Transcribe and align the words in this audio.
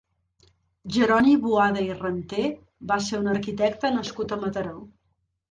Jeroni 0.95 1.35
Boada 1.43 1.83
i 1.89 1.97
Renter 1.99 2.47
va 2.93 2.99
ser 3.09 3.21
un 3.25 3.31
arquitecte 3.35 3.93
nascut 4.01 4.35
a 4.35 4.41
Mataró. 4.47 4.77